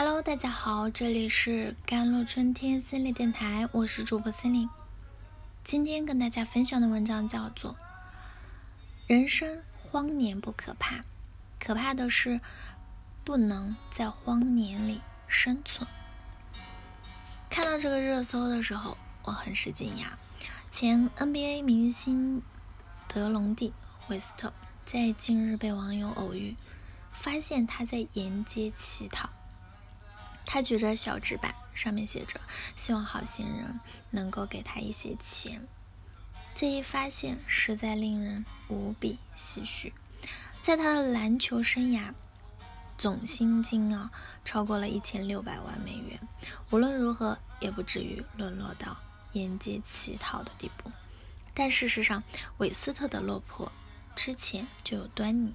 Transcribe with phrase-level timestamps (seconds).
[0.00, 4.70] Hello，大家好，这里是甘露春天心理电台，我是主播心灵。
[5.64, 7.72] 今天跟大家分享的文章叫做
[9.08, 11.00] 《人生荒年不可怕，
[11.58, 12.40] 可怕的是
[13.24, 15.90] 不能在荒年里生存》。
[17.50, 20.12] 看到这个热搜的时候，我很是惊讶。
[20.70, 22.40] 前 NBA 明星
[23.08, 23.72] 德隆蒂
[24.06, 24.52] 韦斯特
[24.86, 26.54] 在近日被网友偶遇，
[27.10, 29.30] 发现他在沿街乞讨。
[30.50, 32.40] 他举着小纸板，上面写着
[32.74, 33.78] “希望好心人
[34.10, 35.68] 能够给他一些钱”。
[36.54, 39.92] 这一发现实在令人无比唏嘘。
[40.62, 42.14] 在他的篮球生涯，
[42.96, 44.10] 总薪金啊
[44.42, 46.18] 超过了一千六百万美元。
[46.70, 48.96] 无论如何，也不至于沦落到
[49.32, 50.90] 沿街乞讨的地步。
[51.52, 52.22] 但事实上，
[52.56, 53.70] 韦斯特的落魄
[54.16, 55.54] 之前就有端倪。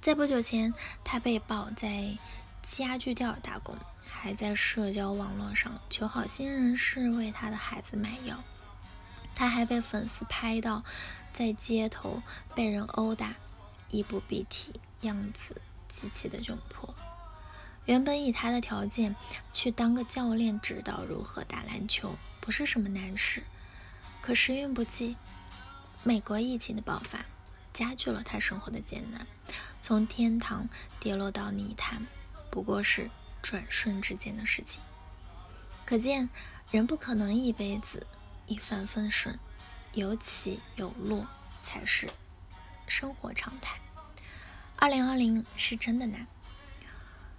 [0.00, 0.72] 在不久前，
[1.04, 2.16] 他被曝在
[2.62, 3.76] 家具店打工。
[4.10, 8.42] 还在社交网络上求好心人士为他的孩子买药，
[9.34, 10.82] 他还被粉丝拍到
[11.32, 12.22] 在街头
[12.54, 13.34] 被人殴打，
[13.90, 16.92] 衣不蔽体，样子极其的窘迫。
[17.86, 19.14] 原本以他的条件
[19.52, 23.44] 去当个教练，指导如何打篮球，不是什么难事。
[24.20, 25.16] 可时运不济，
[26.02, 27.24] 美国疫情的爆发
[27.72, 29.26] 加剧了他生活的艰难，
[29.80, 32.06] 从天堂跌落到泥潭，
[32.50, 33.10] 不过是。
[33.48, 34.82] 转瞬之间的事情，
[35.86, 36.28] 可见
[36.70, 38.06] 人不可能一辈子
[38.46, 39.38] 一帆风顺，
[39.94, 41.26] 有起有落
[41.62, 42.10] 才是
[42.86, 43.80] 生活常态。
[44.76, 46.26] 二零二零是真的难，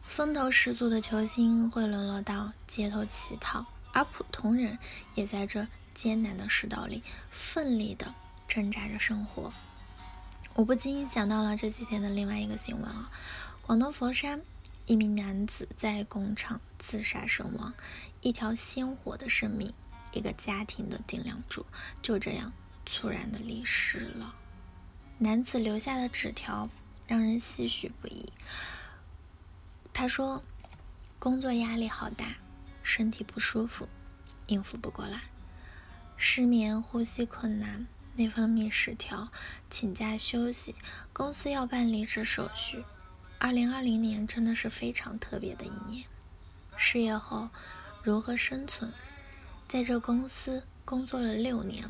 [0.02, 4.80] 风头十足的球星会沦落到街头乞讨，而普通人
[5.14, 8.16] 也在这艰难的世道里奋力的
[8.48, 9.54] 挣扎着生活。
[10.56, 13.12] 我不禁想到了这几天的另外一个新闻啊，
[13.62, 14.42] 广东佛山。
[14.90, 17.72] 一名男子在工厂自杀身亡，
[18.22, 19.72] 一条鲜活的生命，
[20.14, 21.63] 一个家庭的顶梁柱，
[22.02, 22.52] 就这样
[22.88, 24.34] 猝然的离世了。
[25.19, 26.68] 男子留下的纸条
[27.06, 28.34] 让人唏嘘不已。
[29.94, 30.44] 他说
[31.19, 32.38] ：“工作压力好大，
[32.81, 33.88] 身体不舒服，
[34.47, 35.22] 应付不过来，
[36.18, 39.31] 失眠、呼吸困难、内分泌失调，
[39.69, 40.74] 请假休息，
[41.13, 42.84] 公司要办离职手续。”
[43.41, 46.05] 二零二零年真的是非常特别的一年。
[46.75, 47.50] 失业后
[48.03, 48.91] 如何生存？
[49.66, 51.88] 在这公司工作了六年，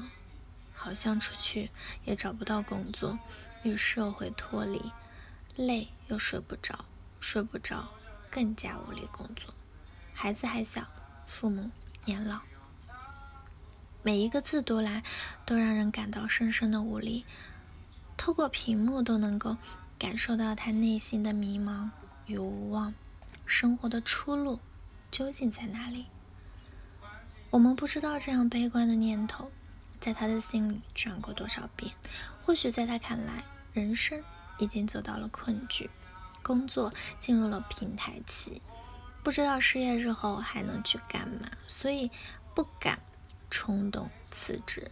[0.76, 1.72] 好像出去
[2.06, 3.18] 也找不到工作，
[3.64, 4.92] 与社会脱离，
[5.56, 6.86] 累又睡不着，
[7.20, 7.90] 睡不着
[8.30, 9.52] 更加无力工作。
[10.14, 10.86] 孩子还小，
[11.26, 11.72] 父母
[12.06, 12.42] 年老，
[14.04, 15.04] 每一个字读来
[15.48, 17.26] 都让人感到深深的无力，
[18.16, 19.58] 透过屏幕都能够。
[20.00, 21.90] 感受到他内心的迷茫
[22.26, 22.94] 与无望，
[23.46, 24.62] 生活的出路
[25.12, 26.06] 究竟在哪里？
[27.50, 29.52] 我们不知道这样悲观的念头
[30.00, 31.94] 在他的心里转过多少遍。
[32.42, 33.44] 或许在他看来，
[33.74, 34.24] 人生
[34.58, 35.90] 已经走到了困局，
[36.42, 38.62] 工作进入了平台期，
[39.22, 42.10] 不知道失业之后还能去干嘛，所以
[42.56, 43.00] 不敢
[43.50, 44.90] 冲动辞职。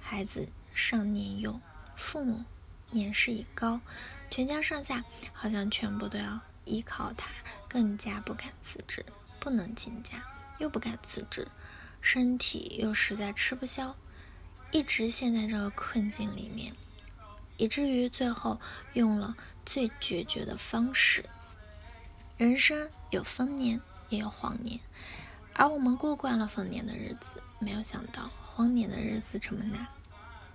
[0.00, 1.60] 孩子尚年幼，
[1.94, 2.42] 父母
[2.90, 3.80] 年事已高。
[4.28, 7.28] 全家上下好像全部都要依靠他，
[7.68, 9.04] 更加不敢辞职，
[9.38, 10.24] 不能请假，
[10.58, 11.46] 又不敢辞职，
[12.00, 13.94] 身体又实在吃不消，
[14.72, 16.74] 一直陷在这个困境里面，
[17.56, 18.60] 以至于最后
[18.94, 21.24] 用了最决绝的方式。
[22.36, 24.80] 人生有丰年，也有荒年，
[25.54, 29.86] 而我们过惯了丰年的日子，没有想到荒年的日子这么难。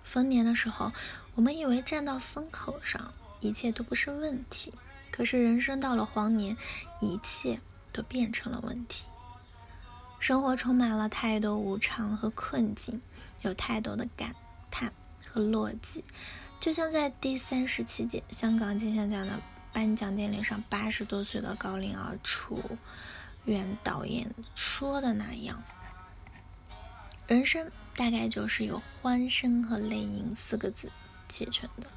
[0.03, 0.91] 丰年的时候，
[1.35, 3.13] 我们以为站到风口上。
[3.43, 4.71] 一切都不是问题，
[5.09, 6.55] 可是人生到了黄年，
[6.99, 7.59] 一切
[7.91, 9.05] 都变成了问题。
[10.19, 13.01] 生活充满了太多无常和困境，
[13.41, 14.35] 有太多的感
[14.69, 14.93] 叹
[15.25, 16.03] 和落寂。
[16.59, 19.41] 就像在第三十七届香港金像奖的
[19.73, 22.77] 颁奖典礼上，八十多岁的高龄儿楚
[23.45, 25.63] 原导演说的那样
[27.25, 30.91] ：“人生大概就是由欢声和泪音四个字
[31.27, 31.87] 砌成的。”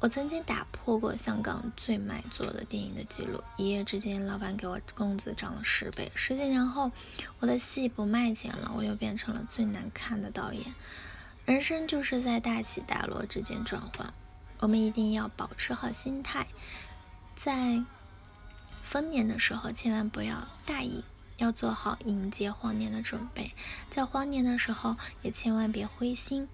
[0.00, 6.12] 我曾经打破过香港最卖座的电影的记录，一夜之间，老板给我工资涨了十倍。
[6.14, 6.92] 十几年后，
[7.38, 10.74] 我的戏不卖钱了，我又变成了最难看的导演。
[11.46, 14.12] 人生就是在大起大落之间转换，
[14.58, 16.48] 我们一定要保持好心态，
[17.34, 17.82] 在
[18.82, 21.02] 丰年的时候千万不要大意，
[21.36, 23.52] 要做好迎接荒年的准备；
[23.90, 26.48] 在荒年的时候也千万别灰心，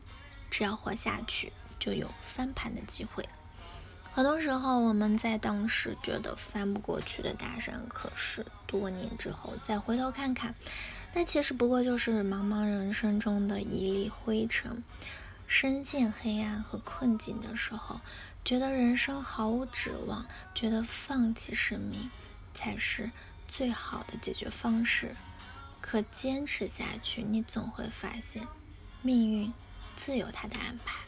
[0.51, 3.29] 只要活下去，就有翻盘的机会。
[4.13, 10.55] 很多时候，我们在当时觉得翻不过去的大山，可是多年之后再回头看看，
[11.15, 14.83] 那其实不过就是茫茫人生中的一粒灰尘。
[15.47, 18.01] 深陷黑暗和困境的时候，
[18.45, 22.09] 觉得人生毫无指望，觉得放弃生命
[22.55, 23.11] 才是
[23.51, 25.15] 最好的解决方式。
[25.83, 28.47] 可坚持下去，你总会发现，
[29.03, 29.53] 命运
[29.97, 31.01] 自有它的安排。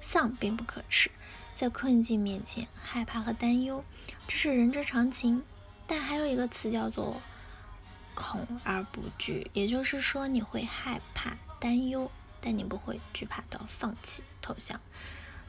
[0.00, 1.10] 丧并不可耻。
[1.54, 3.84] 在困境面前，害怕和担忧，
[4.26, 5.44] 这是人之常情。
[5.86, 7.22] 但还有一个词叫做
[8.16, 14.80] “恐而不惧”，也就是说，你会害怕、担忧，但你不会惧怕到放弃、投降。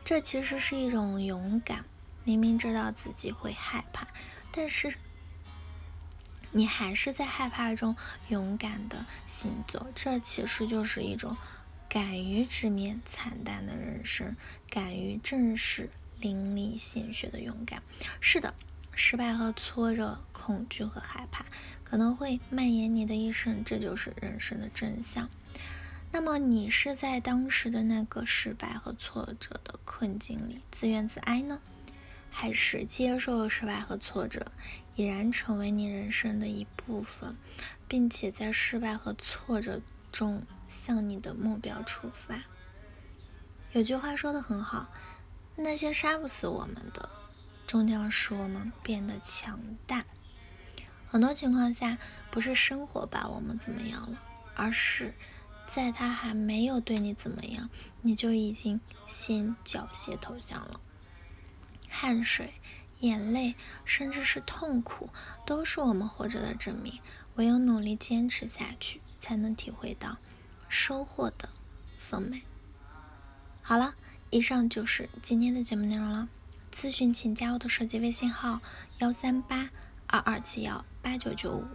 [0.03, 1.83] 这其实是一种勇敢。
[2.23, 4.05] 明明知道自己会害怕，
[4.51, 4.95] 但是
[6.51, 7.95] 你还是在害怕中
[8.29, 9.87] 勇敢的行走。
[9.95, 11.35] 这其实就是一种。
[11.87, 14.35] 敢于直面惨淡的人生，
[14.69, 15.89] 敢于正视
[16.19, 17.81] 淋漓鲜血的勇敢。
[18.19, 18.53] 是的，
[18.93, 21.45] 失败和挫折、恐惧和害怕
[21.85, 25.29] 可能会蔓延你的一生，这就是人生的真相。
[26.11, 31.61] 那么，你是在当时的那个失败和挫折的困境里自怨自哀呢，
[32.29, 34.51] 还是接受了失败和挫折，
[34.95, 37.37] 已然成为你人生的一部分，
[37.87, 39.81] 并且在失败和挫折
[40.11, 40.41] 中？
[40.67, 42.39] 向你的目标出发。
[43.71, 44.89] 有句话说的很好，
[45.55, 47.07] 那些杀不死我们的，
[47.67, 50.05] 终将使我们变得强大。
[51.07, 51.99] 很多情况下，
[52.31, 54.19] 不是生活把我们怎么样了，
[54.55, 55.13] 而是
[55.67, 57.69] 在他还没有对你怎么样，
[58.01, 60.81] 你就已经先缴械投降了。
[61.87, 62.55] 汗水、
[63.07, 65.09] 眼泪，甚至是痛苦，
[65.45, 66.99] 都是我们活着的证明。
[67.35, 70.17] 唯有努力坚持下去，才能体会到。
[70.67, 71.49] 收获的
[71.97, 72.41] 丰美。
[73.61, 73.95] 好了，
[74.29, 76.27] 以上就是今天的节目内容了。
[76.71, 78.59] 咨询请加我的手机微信号：
[78.99, 79.69] 幺三八
[80.07, 81.65] 二二七幺八九九五。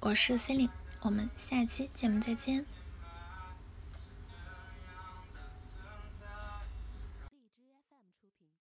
[0.00, 0.70] 我是 c e l i n e
[1.02, 2.66] 我们下期节目再见。